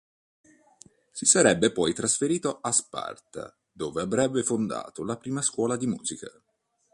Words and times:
Si 1.11 1.25
sarebbe 1.27 1.71
poi 1.71 1.93
trasferito 1.93 2.59
a 2.59 2.71
Sparta, 2.71 3.55
dove 3.71 4.01
avrebbe 4.01 4.41
fondato 4.41 5.03
la 5.03 5.15
prima 5.15 5.43
scuola 5.43 5.77
di 5.77 5.85
musica. 5.85 6.31